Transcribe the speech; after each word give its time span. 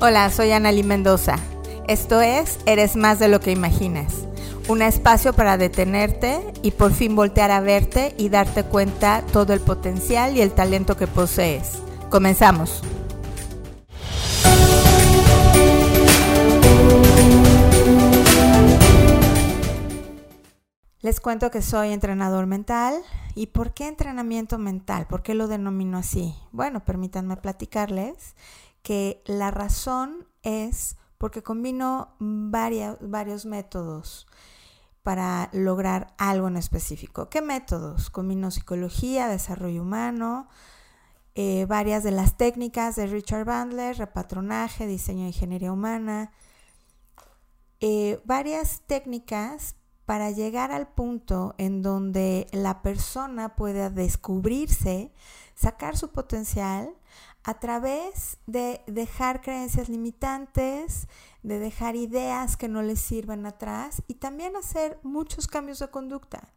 Hola, 0.00 0.30
soy 0.30 0.52
Analí 0.52 0.84
Mendoza. 0.84 1.34
Esto 1.88 2.20
es 2.20 2.60
Eres 2.66 2.94
más 2.94 3.18
de 3.18 3.26
lo 3.26 3.40
que 3.40 3.50
imaginas. 3.50 4.28
Un 4.68 4.80
espacio 4.80 5.32
para 5.32 5.56
detenerte 5.56 6.40
y 6.62 6.70
por 6.70 6.92
fin 6.92 7.16
voltear 7.16 7.50
a 7.50 7.60
verte 7.60 8.14
y 8.16 8.28
darte 8.28 8.62
cuenta 8.62 9.24
todo 9.32 9.54
el 9.54 9.58
potencial 9.58 10.36
y 10.36 10.40
el 10.40 10.52
talento 10.52 10.96
que 10.96 11.08
posees. 11.08 11.82
Comenzamos. 12.10 12.80
Les 21.00 21.18
cuento 21.18 21.50
que 21.50 21.60
soy 21.60 21.92
entrenador 21.92 22.46
mental. 22.46 22.94
¿Y 23.34 23.48
por 23.48 23.74
qué 23.74 23.88
entrenamiento 23.88 24.58
mental? 24.58 25.06
¿Por 25.08 25.22
qué 25.22 25.34
lo 25.34 25.48
denomino 25.48 25.98
así? 25.98 26.36
Bueno, 26.52 26.84
permítanme 26.84 27.36
platicarles 27.36 28.34
que 28.82 29.22
la 29.26 29.50
razón 29.50 30.26
es 30.42 30.96
porque 31.18 31.42
combino 31.42 32.14
varios 32.20 33.46
métodos 33.46 34.26
para 35.02 35.48
lograr 35.52 36.14
algo 36.18 36.48
en 36.48 36.56
específico. 36.56 37.28
¿Qué 37.28 37.42
métodos? 37.42 38.10
Combino 38.10 38.50
psicología, 38.50 39.28
desarrollo 39.28 39.82
humano, 39.82 40.48
eh, 41.34 41.66
varias 41.66 42.02
de 42.02 42.10
las 42.10 42.36
técnicas 42.36 42.96
de 42.96 43.06
Richard 43.06 43.44
Bandler, 43.44 43.96
repatronaje, 43.96 44.86
diseño 44.86 45.22
de 45.22 45.28
ingeniería 45.28 45.72
humana, 45.72 46.32
eh, 47.80 48.20
varias 48.24 48.82
técnicas 48.86 49.76
para 50.04 50.30
llegar 50.30 50.72
al 50.72 50.88
punto 50.88 51.54
en 51.58 51.82
donde 51.82 52.46
la 52.52 52.82
persona 52.82 53.54
pueda 53.56 53.88
descubrirse, 53.88 55.12
sacar 55.54 55.96
su 55.96 56.10
potencial 56.10 56.94
a 57.48 57.54
través 57.54 58.36
de 58.46 58.82
dejar 58.86 59.40
creencias 59.40 59.88
limitantes, 59.88 61.08
de 61.42 61.58
dejar 61.58 61.96
ideas 61.96 62.58
que 62.58 62.68
no 62.68 62.82
les 62.82 63.00
sirvan 63.00 63.46
atrás 63.46 64.02
y 64.06 64.16
también 64.16 64.54
hacer 64.54 65.00
muchos 65.02 65.46
cambios 65.46 65.78
de 65.78 65.88
conducta. 65.88 66.52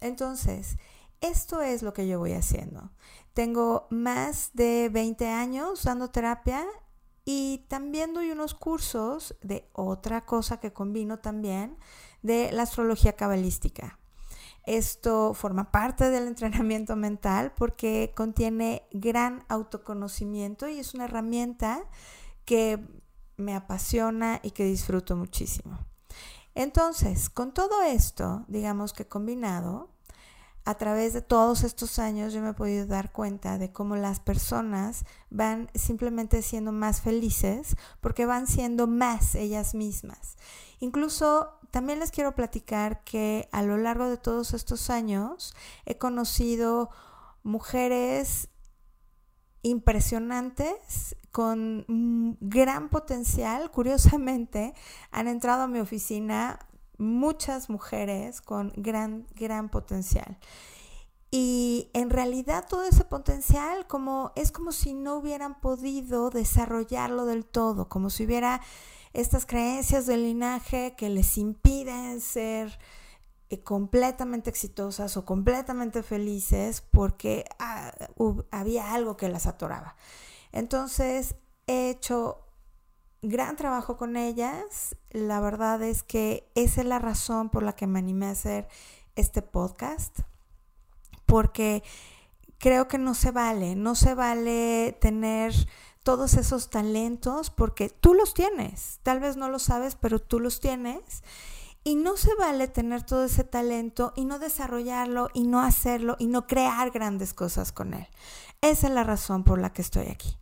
Entonces, 0.00 0.76
esto 1.20 1.60
es 1.60 1.82
lo 1.82 1.92
que 1.92 2.06
yo 2.06 2.20
voy 2.20 2.34
haciendo. 2.34 2.92
Tengo 3.34 3.88
más 3.90 4.50
de 4.52 4.88
20 4.92 5.26
años 5.26 5.82
dando 5.82 6.12
terapia 6.12 6.64
y 7.24 7.66
también 7.66 8.14
doy 8.14 8.30
unos 8.30 8.54
cursos 8.54 9.34
de 9.42 9.68
otra 9.72 10.20
cosa 10.24 10.60
que 10.60 10.72
combino 10.72 11.18
también, 11.18 11.76
de 12.22 12.52
la 12.52 12.62
astrología 12.62 13.14
cabalística. 13.14 13.98
Esto 14.68 15.32
forma 15.32 15.70
parte 15.70 16.10
del 16.10 16.28
entrenamiento 16.28 16.94
mental 16.94 17.54
porque 17.56 18.12
contiene 18.14 18.86
gran 18.90 19.42
autoconocimiento 19.48 20.68
y 20.68 20.78
es 20.78 20.92
una 20.92 21.06
herramienta 21.06 21.86
que 22.44 22.78
me 23.38 23.56
apasiona 23.56 24.40
y 24.42 24.50
que 24.50 24.64
disfruto 24.64 25.16
muchísimo. 25.16 25.78
Entonces, 26.54 27.30
con 27.30 27.54
todo 27.54 27.80
esto, 27.82 28.44
digamos 28.46 28.92
que 28.92 29.08
combinado, 29.08 29.88
a 30.68 30.74
través 30.74 31.14
de 31.14 31.22
todos 31.22 31.64
estos 31.64 31.98
años 31.98 32.34
yo 32.34 32.42
me 32.42 32.50
he 32.50 32.52
podido 32.52 32.84
dar 32.84 33.10
cuenta 33.10 33.56
de 33.56 33.72
cómo 33.72 33.96
las 33.96 34.20
personas 34.20 35.06
van 35.30 35.70
simplemente 35.74 36.42
siendo 36.42 36.72
más 36.72 37.00
felices 37.00 37.74
porque 38.02 38.26
van 38.26 38.46
siendo 38.46 38.86
más 38.86 39.34
ellas 39.34 39.74
mismas. 39.74 40.36
Incluso 40.78 41.58
también 41.70 42.00
les 42.00 42.10
quiero 42.10 42.34
platicar 42.34 43.02
que 43.02 43.48
a 43.50 43.62
lo 43.62 43.78
largo 43.78 44.10
de 44.10 44.18
todos 44.18 44.52
estos 44.52 44.90
años 44.90 45.54
he 45.86 45.96
conocido 45.96 46.90
mujeres 47.42 48.50
impresionantes 49.62 51.16
con 51.32 52.36
gran 52.40 52.90
potencial. 52.90 53.70
Curiosamente, 53.70 54.74
han 55.12 55.28
entrado 55.28 55.62
a 55.62 55.66
mi 55.66 55.78
oficina 55.78 56.58
muchas 56.98 57.70
mujeres 57.70 58.40
con 58.40 58.72
gran, 58.76 59.26
gran 59.34 59.68
potencial. 59.68 60.38
Y 61.30 61.90
en 61.92 62.10
realidad 62.10 62.66
todo 62.68 62.84
ese 62.84 63.04
potencial 63.04 63.86
como, 63.86 64.32
es 64.34 64.50
como 64.50 64.72
si 64.72 64.94
no 64.94 65.16
hubieran 65.16 65.60
podido 65.60 66.30
desarrollarlo 66.30 67.26
del 67.26 67.44
todo, 67.44 67.88
como 67.88 68.10
si 68.10 68.24
hubiera 68.24 68.62
estas 69.12 69.46
creencias 69.46 70.06
del 70.06 70.22
linaje 70.22 70.94
que 70.96 71.08
les 71.10 71.36
impiden 71.38 72.20
ser 72.20 72.78
eh, 73.50 73.62
completamente 73.62 74.50
exitosas 74.50 75.16
o 75.16 75.24
completamente 75.24 76.02
felices 76.02 76.82
porque 76.90 77.44
ah, 77.58 77.92
había 78.50 78.92
algo 78.94 79.16
que 79.16 79.28
las 79.28 79.46
atoraba. 79.46 79.96
Entonces 80.52 81.34
he 81.66 81.90
hecho 81.90 82.47
gran 83.22 83.56
trabajo 83.56 83.96
con 83.96 84.16
ellas. 84.16 84.96
La 85.10 85.40
verdad 85.40 85.82
es 85.82 86.02
que 86.02 86.50
esa 86.54 86.80
es 86.82 86.86
la 86.86 86.98
razón 86.98 87.50
por 87.50 87.62
la 87.62 87.74
que 87.74 87.86
me 87.86 87.98
animé 87.98 88.26
a 88.26 88.30
hacer 88.30 88.68
este 89.16 89.42
podcast, 89.42 90.20
porque 91.26 91.82
creo 92.58 92.88
que 92.88 92.98
no 92.98 93.14
se 93.14 93.30
vale, 93.30 93.74
no 93.74 93.94
se 93.94 94.14
vale 94.14 94.96
tener 95.00 95.54
todos 96.02 96.34
esos 96.34 96.70
talentos 96.70 97.50
porque 97.50 97.90
tú 97.90 98.14
los 98.14 98.34
tienes. 98.34 99.00
Tal 99.02 99.20
vez 99.20 99.36
no 99.36 99.48
lo 99.48 99.58
sabes, 99.58 99.94
pero 99.94 100.18
tú 100.20 100.40
los 100.40 100.60
tienes. 100.60 101.22
Y 101.84 101.96
no 101.96 102.16
se 102.16 102.34
vale 102.34 102.68
tener 102.68 103.02
todo 103.02 103.24
ese 103.24 103.44
talento 103.44 104.12
y 104.16 104.24
no 104.24 104.38
desarrollarlo 104.38 105.28
y 105.32 105.44
no 105.44 105.60
hacerlo 105.60 106.16
y 106.18 106.26
no 106.26 106.46
crear 106.46 106.90
grandes 106.90 107.34
cosas 107.34 107.72
con 107.72 107.94
él. 107.94 108.06
Esa 108.60 108.88
es 108.88 108.92
la 108.92 109.04
razón 109.04 109.44
por 109.44 109.60
la 109.60 109.72
que 109.72 109.82
estoy 109.82 110.08
aquí. 110.08 110.38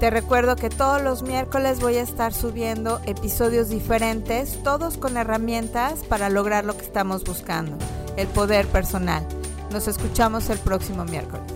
Te 0.00 0.08
recuerdo 0.08 0.56
que 0.56 0.70
todos 0.70 1.02
los 1.02 1.22
miércoles 1.22 1.78
voy 1.78 1.96
a 1.96 2.02
estar 2.02 2.32
subiendo 2.32 3.02
episodios 3.04 3.68
diferentes, 3.68 4.58
todos 4.62 4.96
con 4.96 5.18
herramientas 5.18 6.00
para 6.08 6.30
lograr 6.30 6.64
lo 6.64 6.74
que 6.74 6.86
estamos 6.86 7.22
buscando, 7.22 7.76
el 8.16 8.26
poder 8.26 8.66
personal. 8.66 9.26
Nos 9.70 9.88
escuchamos 9.88 10.48
el 10.48 10.58
próximo 10.58 11.04
miércoles. 11.04 11.49